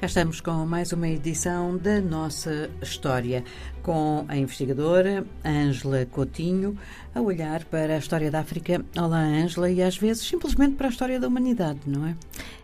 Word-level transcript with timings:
Cá 0.00 0.06
estamos 0.06 0.40
com 0.40 0.64
mais 0.64 0.94
uma 0.94 1.06
edição 1.06 1.76
da 1.76 2.00
nossa 2.00 2.70
história, 2.80 3.44
com 3.82 4.24
a 4.28 4.34
investigadora 4.34 5.26
Ângela 5.44 6.06
Coutinho, 6.06 6.74
a 7.14 7.20
olhar 7.20 7.64
para 7.64 7.96
a 7.96 7.98
história 7.98 8.30
da 8.30 8.40
África. 8.40 8.82
Olá, 8.96 9.18
Ângela, 9.18 9.70
e 9.70 9.82
às 9.82 9.98
vezes 9.98 10.26
simplesmente 10.26 10.76
para 10.76 10.86
a 10.86 10.90
história 10.90 11.20
da 11.20 11.28
humanidade, 11.28 11.80
não 11.86 12.06
é? 12.06 12.16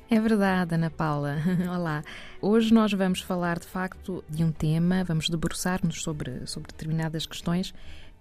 É 0.08 0.18
verdade, 0.18 0.76
Ana 0.76 0.88
Paula. 0.88 1.36
Olá. 1.76 2.02
Hoje 2.40 2.72
nós 2.72 2.90
vamos 2.94 3.20
falar 3.20 3.58
de 3.58 3.66
facto 3.66 4.25
de 4.30 4.43
um 4.43 4.50
tema, 4.50 5.04
vamos 5.04 5.29
debruçar-nos 5.29 6.03
sobre, 6.03 6.46
sobre 6.46 6.72
determinadas 6.72 7.26
questões 7.26 7.75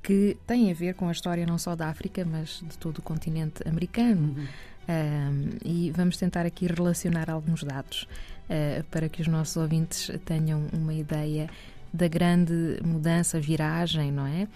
que 0.04 0.36
têm 0.46 0.70
a 0.70 0.74
ver 0.74 0.94
com 0.94 1.08
a 1.08 1.14
história 1.14 1.46
não 1.46 1.58
só 1.58 1.74
da 1.74 1.88
África, 1.88 2.26
mas 2.30 2.62
de 2.68 2.78
todo 2.78 2.98
o 2.98 3.02
continente 3.02 3.66
americano. 3.66 4.36
Uhum. 4.38 4.46
Um, 4.88 5.50
e 5.66 5.90
vamos 5.92 6.16
tentar 6.16 6.46
aqui 6.46 6.68
relacionar 6.68 7.28
alguns 7.30 7.64
dados 7.64 8.08
uh, 8.50 8.84
para 8.86 9.10
que 9.10 9.22
os 9.22 9.28
nossos 9.28 9.56
ouvintes 9.58 10.12
tenham 10.26 10.64
uma 10.74 10.94
ideia 10.94 11.50
da 11.94 12.08
grande 12.08 12.80
mudança, 12.84 13.40
viragem, 13.40 14.12
não 14.12 14.26
é? 14.26 14.48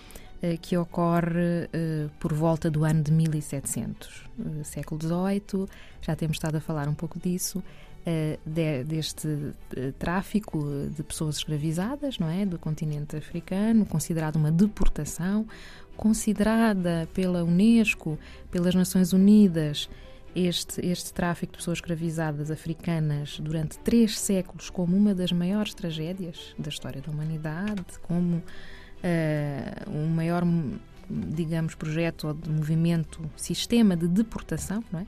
Uh, 0.41 0.57
que 0.61 0.77
ocorre 0.77 1.65
uh, 1.65 2.09
por 2.19 2.33
volta 2.33 2.69
do 2.69 2.83
ano 2.83 3.03
de 3.03 3.11
1700, 3.11 4.23
século 4.63 4.99
XVIII. 5.01 5.67
Já 6.01 6.15
temos 6.15 6.37
estado 6.37 6.55
a 6.55 6.61
falar 6.61 6.87
um 6.87 6.95
pouco 6.95 7.19
disso. 7.19 7.63
De, 8.43 8.83
deste 8.85 9.53
tráfico 9.99 10.57
de 10.95 11.03
pessoas 11.03 11.35
escravizadas, 11.35 12.17
não 12.17 12.27
é, 12.27 12.43
do 12.43 12.57
continente 12.57 13.15
africano, 13.15 13.85
considerado 13.85 14.37
uma 14.37 14.51
deportação, 14.51 15.45
considerada 15.95 17.07
pela 17.13 17.43
Unesco, 17.43 18.17
pelas 18.49 18.73
Nações 18.73 19.13
Unidas 19.13 19.87
este, 20.47 20.85
este 20.85 21.13
tráfico 21.13 21.53
de 21.53 21.57
pessoas 21.57 21.79
escravizadas 21.79 22.49
africanas 22.49 23.39
durante 23.39 23.77
três 23.79 24.19
séculos 24.19 24.69
como 24.69 24.95
uma 24.95 25.13
das 25.13 25.31
maiores 25.31 25.73
tragédias 25.73 26.55
da 26.57 26.69
história 26.69 27.01
da 27.01 27.11
humanidade, 27.11 27.83
como 28.03 28.37
uh, 28.37 29.89
um 29.89 30.07
maior, 30.07 30.43
digamos, 31.09 31.75
projeto 31.75 32.27
ou 32.27 32.33
de 32.33 32.49
movimento, 32.49 33.19
sistema 33.35 33.97
de 33.97 34.07
deportação 34.07 34.83
não 34.91 35.01
é? 35.01 35.05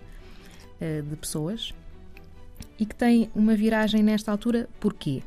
Uh, 0.99 1.03
de 1.03 1.15
pessoas 1.15 1.73
e 2.79 2.85
que 2.85 2.95
tem 2.95 3.29
uma 3.35 3.55
viragem 3.55 4.03
nesta 4.03 4.31
altura, 4.31 4.67
porquê? 4.79 5.21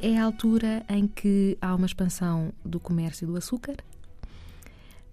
É 0.00 0.16
a 0.16 0.24
altura 0.24 0.82
em 0.88 1.06
que 1.06 1.58
há 1.60 1.74
uma 1.74 1.84
expansão 1.84 2.52
do 2.64 2.80
comércio 2.80 3.26
do 3.26 3.36
açúcar, 3.36 3.76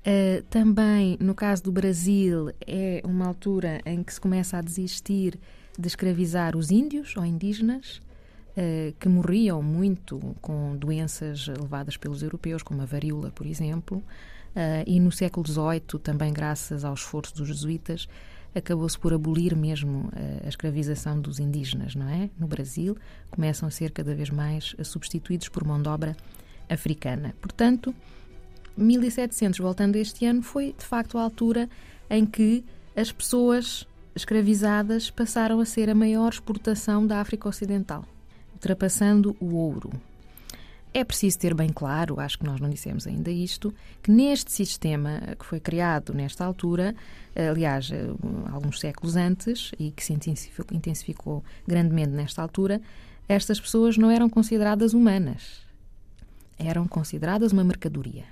Uh, 0.07 0.41
também, 0.43 1.17
no 1.19 1.35
caso 1.35 1.63
do 1.63 1.71
Brasil, 1.71 2.49
é 2.65 3.01
uma 3.03 3.27
altura 3.27 3.81
em 3.85 4.01
que 4.01 4.13
se 4.13 4.21
começa 4.21 4.57
a 4.57 4.61
desistir 4.61 5.37
de 5.77 5.85
escravizar 5.85 6.55
os 6.55 6.71
índios 6.71 7.17
ou 7.17 7.25
indígenas, 7.25 8.01
uh, 8.55 8.95
que 8.97 9.09
morriam 9.09 9.61
muito 9.61 10.17
com 10.41 10.77
doenças 10.77 11.47
levadas 11.47 11.97
pelos 11.97 12.23
europeus, 12.23 12.63
como 12.63 12.81
a 12.81 12.85
varíola, 12.85 13.31
por 13.31 13.45
exemplo. 13.45 13.97
Uh, 13.97 14.87
e 14.87 14.97
no 14.97 15.11
século 15.11 15.45
XVIII, 15.45 15.99
também 16.01 16.31
graças 16.31 16.85
ao 16.85 16.93
esforço 16.93 17.35
dos 17.35 17.49
jesuítas, 17.49 18.07
acabou-se 18.55 18.97
por 18.97 19.13
abolir 19.13 19.57
mesmo 19.57 20.09
a 20.43 20.47
escravização 20.47 21.19
dos 21.19 21.37
indígenas, 21.37 21.95
não 21.95 22.07
é? 22.07 22.29
No 22.39 22.47
Brasil, 22.47 22.97
começam 23.29 23.67
a 23.67 23.71
ser 23.71 23.91
cada 23.91 24.15
vez 24.15 24.29
mais 24.29 24.73
substituídos 24.83 25.49
por 25.49 25.65
mão 25.65 25.79
de 25.79 25.89
obra 25.89 26.15
africana. 26.69 27.35
Portanto, 27.39 27.93
1700, 28.77 29.59
voltando 29.59 29.95
a 29.95 29.99
este 29.99 30.25
ano, 30.25 30.41
foi 30.41 30.75
de 30.77 30.85
facto 30.85 31.17
a 31.17 31.23
altura 31.23 31.69
em 32.09 32.25
que 32.25 32.63
as 32.95 33.11
pessoas 33.11 33.87
escravizadas 34.15 35.09
passaram 35.09 35.59
a 35.59 35.65
ser 35.65 35.89
a 35.89 35.95
maior 35.95 36.29
exportação 36.29 37.05
da 37.05 37.19
África 37.19 37.49
Ocidental, 37.49 38.05
ultrapassando 38.53 39.35
o 39.39 39.55
ouro. 39.55 39.91
É 40.93 41.03
preciso 41.03 41.37
ter 41.37 41.53
bem 41.53 41.69
claro, 41.69 42.19
acho 42.19 42.39
que 42.39 42.45
nós 42.45 42.59
não 42.59 42.69
dissemos 42.69 43.05
ainda 43.05 43.29
isto, 43.29 43.71
que 44.01 44.09
neste 44.09 44.51
sistema 44.51 45.21
que 45.37 45.45
foi 45.45 45.59
criado 45.59 46.13
nesta 46.13 46.43
altura, 46.43 46.95
aliás, 47.35 47.91
alguns 48.51 48.79
séculos 48.79 49.15
antes, 49.15 49.71
e 49.77 49.91
que 49.91 50.03
se 50.03 50.13
intensificou, 50.13 50.65
intensificou 50.75 51.43
grandemente 51.67 52.11
nesta 52.11 52.41
altura, 52.41 52.81
estas 53.29 53.59
pessoas 53.59 53.97
não 53.97 54.09
eram 54.09 54.27
consideradas 54.27 54.93
humanas. 54.93 55.61
Eram 56.57 56.87
consideradas 56.87 57.51
uma 57.51 57.63
mercadoria. 57.63 58.23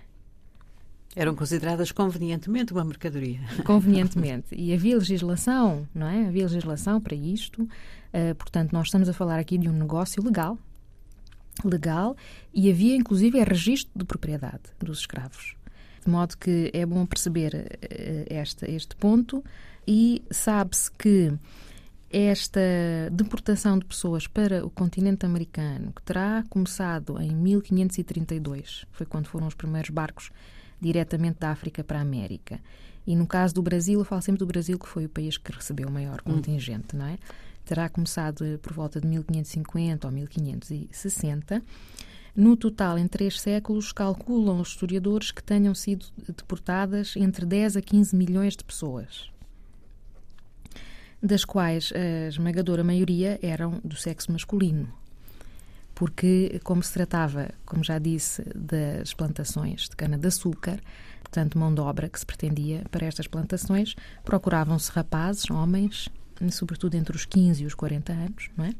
Eram 1.15 1.33
consideradas 1.33 1.91
convenientemente 1.91 2.73
uma 2.73 2.83
mercadoria. 2.83 3.39
Convenientemente. 3.63 4.47
E 4.51 4.73
havia 4.73 4.97
legislação, 4.97 5.87
não 5.95 6.07
é? 6.07 6.27
Havia 6.27 6.43
legislação 6.43 6.99
para 6.99 7.15
isto. 7.15 7.61
Uh, 7.63 8.35
portanto, 8.37 8.73
nós 8.73 8.87
estamos 8.87 9.07
a 9.07 9.13
falar 9.13 9.39
aqui 9.39 9.57
de 9.57 9.69
um 9.69 9.71
negócio 9.71 10.21
legal. 10.21 10.57
Legal. 11.63 12.17
E 12.53 12.69
havia, 12.69 12.95
inclusive, 12.97 13.41
registro 13.41 13.91
de 13.95 14.03
propriedade 14.03 14.63
dos 14.77 14.99
escravos. 14.99 15.55
De 16.03 16.11
modo 16.11 16.37
que 16.37 16.69
é 16.73 16.85
bom 16.85 17.05
perceber 17.05 17.53
uh, 17.55 18.33
este, 18.33 18.69
este 18.69 18.95
ponto. 18.97 19.41
E 19.87 20.21
sabe-se 20.29 20.91
que 20.91 21.33
esta 22.11 22.61
deportação 23.11 23.79
de 23.79 23.85
pessoas 23.85 24.27
para 24.27 24.65
o 24.65 24.69
continente 24.69 25.25
americano, 25.25 25.93
que 25.93 26.01
terá 26.01 26.43
começado 26.49 27.21
em 27.21 27.33
1532, 27.35 28.85
foi 28.91 29.05
quando 29.05 29.27
foram 29.27 29.47
os 29.47 29.53
primeiros 29.53 29.89
barcos 29.89 30.29
diretamente 30.85 31.39
da 31.39 31.49
África 31.49 31.83
para 31.83 31.97
a 31.97 32.01
América. 32.01 32.59
E 33.07 33.15
no 33.15 33.25
caso 33.25 33.55
do 33.55 33.61
Brasil, 33.61 33.99
eu 33.99 34.05
falo 34.05 34.21
sempre 34.21 34.39
do 34.39 34.45
Brasil, 34.45 34.77
que 34.77 34.87
foi 34.87 35.05
o 35.05 35.09
país 35.09 35.37
que 35.37 35.51
recebeu 35.51 35.87
o 35.87 35.91
maior 35.91 36.21
hum. 36.25 36.33
contingente, 36.33 36.95
hum. 36.95 36.99
não 36.99 37.07
é? 37.07 37.17
Terá 37.65 37.89
começado 37.89 38.59
por 38.61 38.73
volta 38.73 39.01
de 39.01 39.07
1550 39.07 40.07
ou 40.07 40.13
1560. 40.13 41.63
No 42.35 42.55
total, 42.55 42.99
em 42.99 43.07
três 43.07 43.41
séculos, 43.41 43.91
calculam 43.91 44.59
os 44.59 44.69
historiadores 44.69 45.31
que 45.31 45.41
tenham 45.41 45.73
sido 45.73 46.05
deportadas 46.27 47.15
entre 47.15 47.45
10 47.45 47.77
a 47.77 47.81
15 47.81 48.15
milhões 48.15 48.55
de 48.55 48.63
pessoas, 48.63 49.31
das 51.23 51.45
quais 51.45 51.91
a 51.95 52.27
esmagadora 52.27 52.83
maioria 52.83 53.39
eram 53.41 53.79
do 53.83 53.95
sexo 53.95 54.31
masculino 54.31 55.04
porque, 55.95 56.59
como 56.63 56.83
se 56.83 56.93
tratava, 56.93 57.49
como 57.65 57.83
já 57.83 57.97
disse, 57.97 58.43
das 58.53 59.13
plantações 59.13 59.87
de 59.89 59.95
cana-de-açúcar, 59.95 60.79
portanto, 61.23 61.57
mão 61.57 61.73
de 61.73 61.79
obra 61.79 62.09
que 62.09 62.19
se 62.19 62.25
pretendia 62.25 62.83
para 62.91 63.05
estas 63.05 63.27
plantações, 63.27 63.95
procuravam-se 64.23 64.91
rapazes, 64.91 65.49
homens, 65.49 66.09
sobretudo 66.51 66.95
entre 66.95 67.15
os 67.15 67.25
15 67.25 67.63
e 67.63 67.65
os 67.65 67.73
40 67.73 68.11
anos, 68.11 68.49
não 68.57 68.65
é? 68.65 68.73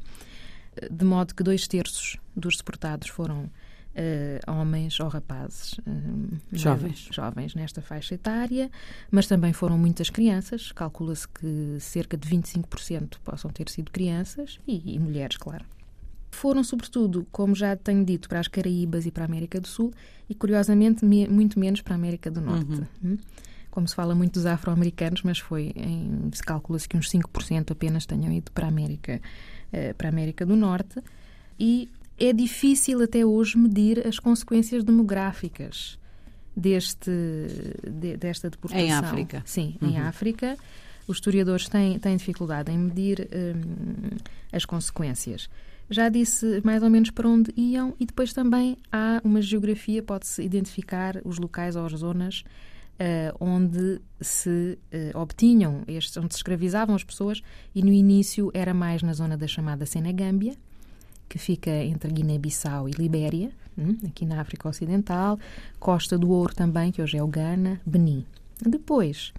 De 0.90 1.04
modo 1.06 1.34
que 1.34 1.42
dois 1.42 1.66
terços 1.66 2.18
dos 2.36 2.58
deportados 2.58 3.08
foram 3.08 3.44
uh, 3.44 4.52
homens 4.52 5.00
ou 5.00 5.08
rapazes 5.08 5.72
uh, 5.78 6.38
jovens. 6.52 7.08
jovens 7.10 7.54
nesta 7.54 7.80
faixa 7.80 8.14
etária, 8.14 8.70
mas 9.10 9.26
também 9.26 9.54
foram 9.54 9.78
muitas 9.78 10.10
crianças. 10.10 10.70
Calcula-se 10.70 11.26
que 11.26 11.78
cerca 11.80 12.14
de 12.14 12.28
25% 12.28 13.16
possam 13.24 13.50
ter 13.50 13.70
sido 13.70 13.90
crianças 13.90 14.60
e, 14.68 14.94
e 14.94 14.98
mulheres, 14.98 15.38
claro 15.38 15.64
foram, 16.36 16.62
sobretudo, 16.62 17.26
como 17.32 17.54
já 17.54 17.74
tenho 17.74 18.04
dito, 18.04 18.28
para 18.28 18.40
as 18.40 18.48
Caraíbas 18.48 19.06
e 19.06 19.10
para 19.10 19.24
a 19.24 19.26
América 19.26 19.60
do 19.60 19.66
Sul 19.66 19.92
e, 20.28 20.34
curiosamente, 20.34 21.04
me, 21.04 21.26
muito 21.26 21.58
menos 21.58 21.80
para 21.80 21.94
a 21.94 21.96
América 21.96 22.30
do 22.30 22.40
Norte. 22.40 22.72
Uhum. 22.72 22.86
Hum? 23.04 23.18
Como 23.70 23.86
se 23.86 23.94
fala 23.94 24.14
muito 24.14 24.34
dos 24.34 24.46
afro-americanos, 24.46 25.22
mas 25.22 25.38
foi, 25.38 25.72
em, 25.76 26.30
se 26.32 26.42
calcula-se 26.42 26.88
que 26.88 26.96
uns 26.96 27.10
5% 27.10 27.72
apenas 27.72 28.06
tenham 28.06 28.32
ido 28.32 28.50
para 28.52 28.66
a 28.66 28.68
América, 28.68 29.20
uh, 29.72 29.94
para 29.94 30.08
a 30.08 30.10
América 30.10 30.46
do 30.46 30.56
Norte. 30.56 31.02
E 31.58 31.88
é 32.18 32.32
difícil 32.32 33.02
até 33.02 33.24
hoje 33.24 33.58
medir 33.58 34.06
as 34.06 34.18
consequências 34.18 34.82
demográficas 34.82 35.98
deste, 36.56 37.10
de, 37.82 38.16
desta 38.16 38.48
deportação. 38.48 38.84
Em 38.84 38.92
África. 38.92 39.42
Sim, 39.44 39.76
uhum. 39.80 39.88
em 39.90 39.98
África. 39.98 40.56
Os 41.06 41.18
historiadores 41.18 41.68
têm, 41.68 41.98
têm 41.98 42.16
dificuldade 42.16 42.72
em 42.72 42.78
medir 42.78 43.28
um, 43.32 44.16
as 44.52 44.64
consequências 44.64 45.48
já 45.88 46.08
disse 46.08 46.60
mais 46.64 46.82
ou 46.82 46.90
menos 46.90 47.10
para 47.10 47.28
onde 47.28 47.52
iam 47.56 47.94
e 47.98 48.06
depois 48.06 48.32
também 48.32 48.76
há 48.90 49.20
uma 49.24 49.40
geografia, 49.40 50.02
pode-se 50.02 50.42
identificar 50.42 51.20
os 51.24 51.38
locais 51.38 51.76
ou 51.76 51.84
as 51.86 51.92
zonas 51.92 52.44
uh, 53.00 53.36
onde 53.40 54.00
se 54.20 54.78
uh, 54.92 55.18
obtinham, 55.18 55.82
estes, 55.86 56.16
onde 56.16 56.34
se 56.34 56.38
escravizavam 56.38 56.94
as 56.94 57.04
pessoas 57.04 57.42
e 57.74 57.82
no 57.82 57.92
início 57.92 58.50
era 58.52 58.74
mais 58.74 59.02
na 59.02 59.12
zona 59.12 59.36
da 59.36 59.46
chamada 59.46 59.86
Senegâmbia, 59.86 60.54
que 61.28 61.38
fica 61.38 61.70
entre 61.70 62.10
Guiné-Bissau 62.12 62.88
e 62.88 62.92
Libéria, 62.92 63.50
hum, 63.76 63.96
aqui 64.06 64.24
na 64.24 64.40
África 64.40 64.68
Ocidental, 64.68 65.38
Costa 65.78 66.16
do 66.16 66.30
Ouro 66.30 66.54
também, 66.54 66.92
que 66.92 67.02
hoje 67.02 67.16
é 67.16 67.22
o 67.22 67.26
Ghana, 67.26 67.80
Benin. 67.84 68.24
Depois, 68.60 69.32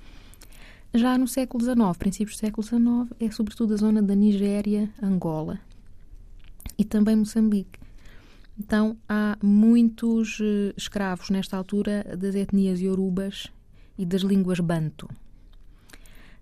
já 0.93 1.17
no 1.17 1.27
século 1.27 1.63
XIX, 1.63 1.97
princípios 1.97 2.37
do 2.37 2.39
século 2.39 2.63
XIX, 2.65 3.13
é 3.19 3.31
sobretudo 3.31 3.73
a 3.73 3.77
zona 3.77 4.01
da 4.01 4.13
Nigéria, 4.13 4.89
Angola, 5.01 5.59
e 6.77 6.85
também 6.85 7.15
Moçambique. 7.15 7.79
Então, 8.59 8.97
há 9.07 9.37
muitos 9.41 10.39
uh, 10.39 10.73
escravos 10.75 11.29
nesta 11.29 11.55
altura 11.55 12.03
das 12.17 12.33
etnias 12.33 12.79
iorubas 12.79 13.47
e 13.97 14.05
das 14.05 14.21
línguas 14.21 14.59
banto. 14.59 15.07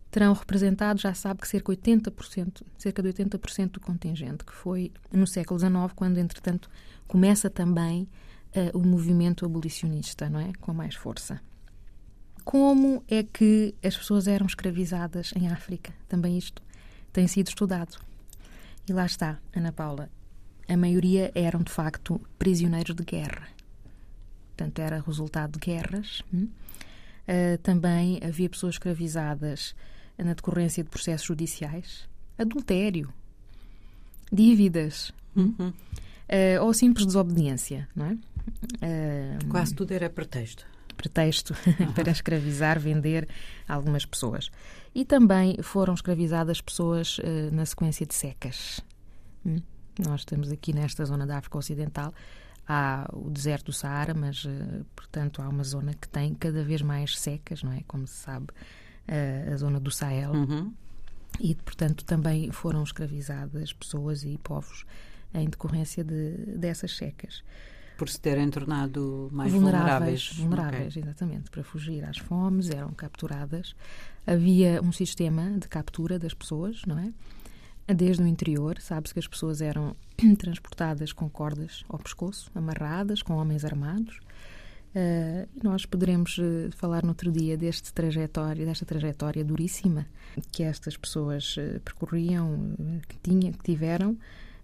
terão 0.10 0.32
representado, 0.32 1.00
já 1.00 1.14
sabe 1.14 1.42
que 1.42 1.48
cerca, 1.48 1.74
80%, 1.74 2.62
cerca 2.78 3.04
de 3.04 3.10
80% 3.10 3.72
do 3.72 3.80
contingente, 3.82 4.46
que 4.46 4.54
foi 4.54 4.94
no 5.12 5.28
século 5.28 5.60
XIX, 5.60 5.74
quando, 5.94 6.18
entretanto, 6.18 6.70
começa 7.06 7.50
também 7.50 8.08
uh, 8.56 8.78
o 8.78 8.86
movimento 8.86 9.46
abolicionista, 9.46 10.30
não 10.30 10.40
é? 10.40 10.54
Com 10.62 10.74
mais 10.74 10.96
força. 10.96 11.42
Como 12.46 13.04
é 13.10 13.24
que 13.24 13.76
as 13.84 13.98
pessoas 13.98 14.28
eram 14.28 14.46
escravizadas 14.46 15.34
em 15.36 15.50
África? 15.50 15.92
Também 16.08 16.38
isto 16.38 16.62
tem 17.12 17.28
sido 17.28 17.48
estudado. 17.48 17.98
E 18.88 18.94
lá 18.94 19.06
está, 19.06 19.40
Ana 19.54 19.74
Paula. 19.74 20.15
A 20.68 20.76
maioria 20.76 21.32
eram, 21.36 21.62
de 21.62 21.72
facto, 21.72 22.20
prisioneiros 22.40 22.96
de 22.96 23.04
guerra. 23.04 23.48
Portanto, 24.56 24.80
era 24.80 25.00
resultado 25.00 25.60
de 25.60 25.60
guerras. 25.60 26.22
Uh, 27.28 27.58
também 27.62 28.20
havia 28.24 28.50
pessoas 28.50 28.76
escravizadas 28.76 29.76
na 30.18 30.34
decorrência 30.34 30.84
de 30.84 30.90
processos 30.90 31.28
judiciais, 31.28 32.08
adultério, 32.38 33.12
dívidas 34.32 35.12
uhum. 35.36 35.70
uh, 35.70 36.64
ou 36.64 36.74
simples 36.74 37.06
desobediência, 37.06 37.90
não 37.96 38.06
é? 38.06 38.14
Uh, 38.14 39.48
Quase 39.50 39.74
tudo 39.76 39.92
era 39.92 40.10
pretexto. 40.10 40.66
Pretexto 40.96 41.54
uhum. 41.68 41.92
para 41.94 42.12
escravizar, 42.12 42.80
vender 42.80 43.28
algumas 43.68 44.06
pessoas. 44.06 44.50
E 44.94 45.04
também 45.04 45.58
foram 45.62 45.94
escravizadas 45.94 46.62
pessoas 46.62 47.20
na 47.52 47.66
sequência 47.66 48.06
de 48.06 48.16
secas. 48.16 48.80
Hum? 49.46 49.60
Nós 50.00 50.22
estamos 50.22 50.52
aqui 50.52 50.74
nesta 50.74 51.06
zona 51.06 51.26
da 51.26 51.38
África 51.38 51.58
Ocidental, 51.58 52.14
há 52.68 53.08
o 53.14 53.30
deserto 53.30 53.68
do 53.68 53.74
Saara, 53.74 54.14
mas, 54.14 54.46
portanto, 54.96 55.42
há 55.42 55.48
uma 55.48 55.64
zona 55.64 55.94
que 55.94 56.08
tem 56.08 56.34
cada 56.34 56.64
vez 56.64 56.82
mais 56.82 57.18
secas, 57.18 57.64
não 57.64 57.72
é? 57.72 57.82
Como 57.88 58.06
se 58.06 58.16
sabe, 58.16 58.48
a, 59.08 59.54
a 59.54 59.58
zona 59.58 59.80
do 59.80 59.92
Sahel. 59.92 60.32
Uhum. 60.32 60.74
E, 61.40 61.56
portanto, 61.56 62.04
também 62.06 62.52
foram 62.52 62.84
escravizadas 62.84 63.74
pessoas 63.74 64.24
e 64.24 64.38
povos 64.38 64.86
em 65.34 65.50
decorrência 65.50 66.04
de, 66.04 66.32
dessas 66.58 66.96
secas. 66.96 67.44
Por 67.98 68.10
se 68.10 68.20
terem 68.20 68.50
tornado 68.50 69.30
mais 69.32 69.52
vulneráveis. 69.52 70.30
Vulneráveis, 70.30 70.38
vulneráveis 70.38 70.98
okay. 70.98 71.04
exatamente. 71.04 71.50
Para 71.50 71.64
fugir 71.64 72.04
às 72.04 72.18
fomes, 72.18 72.70
eram 72.70 72.92
capturadas. 72.92 73.76
Havia 74.28 74.82
um 74.82 74.92
sistema 74.92 75.52
de 75.52 75.68
captura 75.68 76.20
das 76.20 76.34
pessoas, 76.34 76.82
não 76.86 77.00
é? 77.00 77.14
Desde 77.88 78.24
o 78.24 78.28
interior, 78.28 78.80
sabe-se 78.82 79.14
que 79.14 79.20
as 79.20 79.28
pessoas 79.28 79.62
eram 79.62 79.96
transportadas 80.40 81.14
com 81.14 81.30
cordas 81.30 81.84
ao 81.88 82.00
pescoço, 82.00 82.50
amarradas, 82.56 83.22
com 83.22 83.36
homens 83.36 83.64
armados. 83.64 84.20
Uh, 84.96 85.48
nós 85.62 85.86
poderemos 85.86 86.38
uh, 86.38 86.72
falar 86.78 87.04
no 87.04 87.10
outro 87.10 87.32
dia 87.32 87.56
deste 87.56 87.94
trajetória, 87.94 88.66
desta 88.66 88.86
trajetória 88.86 89.44
duríssima 89.44 90.08
que 90.52 90.64
estas 90.64 90.98
pessoas 90.98 91.58
uh, 91.58 91.80
percorriam, 91.82 92.74
que, 93.08 93.20
tinha, 93.20 93.52
que 93.52 93.62
tiveram, 93.62 94.18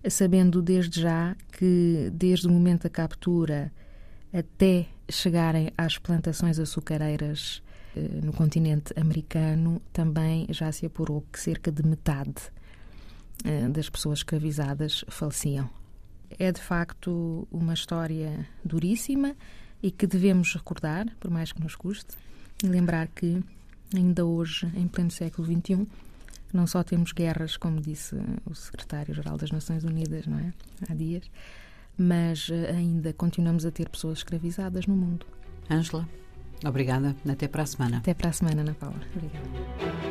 sabendo 0.10 0.62
desde 0.62 1.02
já 1.02 1.36
que, 1.52 2.10
desde 2.14 2.48
o 2.48 2.50
momento 2.50 2.84
da 2.84 2.90
captura 2.90 3.72
até 4.34 4.88
chegarem 5.10 5.70
às 5.78 5.98
plantações 5.98 6.58
açucareiras 6.58 7.62
no 8.24 8.32
continente 8.32 8.94
americano, 8.98 9.82
também 9.92 10.48
já 10.50 10.72
se 10.72 10.86
apurou 10.86 11.26
que 11.30 11.38
cerca 11.38 11.70
de 11.70 11.86
metade 11.86 12.50
das 13.72 13.90
pessoas 13.90 14.20
escravizadas 14.20 15.04
faleciam. 15.10 15.70
É 16.38 16.52
de 16.52 16.62
facto 16.62 17.48
uma 17.52 17.74
história 17.74 18.48
duríssima 18.64 19.36
e 19.82 19.92
que 19.92 20.08
devemos 20.08 20.54
recordar, 20.54 21.08
por 21.20 21.30
mais 21.32 21.52
que 21.52 21.62
nos 21.62 21.76
custe, 21.76 22.16
e 22.64 22.68
lembrar 22.68 23.08
que 23.08 23.44
ainda 23.96 24.26
hoje, 24.26 24.72
em 24.76 24.88
pleno 24.88 25.12
século 25.12 25.48
XXI, 25.48 25.88
não 26.54 26.68
só 26.68 26.84
temos 26.84 27.12
guerras, 27.12 27.58
como 27.58 27.82
disse 27.82 28.16
o 28.46 28.54
secretário-geral 28.54 29.38
das 29.38 29.52
Nações 29.52 29.84
Unidas, 29.84 30.28
não 30.28 30.38
é? 30.40 30.54
Há 30.90 30.94
dias, 30.94 31.30
mas 31.98 32.50
eh, 32.52 32.72
ainda 32.72 33.14
continuamos 33.14 33.66
a 33.66 33.72
ter 33.72 33.90
pessoas 33.90 34.20
escravizadas 34.20 34.86
no 34.86 34.96
mundo. 34.96 35.26
Ângela, 35.70 36.08
obrigada. 36.66 37.16
Até 37.30 37.48
para 37.48 37.64
a 37.64 37.66
semana. 37.66 37.98
Até 37.98 38.14
para 38.14 38.30
a 38.30 38.34
semana, 38.34 38.62
Ana 38.62 38.74
Paula. 38.74 39.00
Obrigada. 39.16 40.11